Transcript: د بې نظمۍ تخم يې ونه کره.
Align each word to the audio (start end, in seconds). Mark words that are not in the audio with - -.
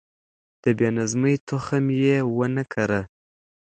د 0.63 0.65
بې 0.77 0.89
نظمۍ 0.97 1.35
تخم 1.47 1.85
يې 2.03 2.17
ونه 2.35 2.63
کره. 2.73 3.01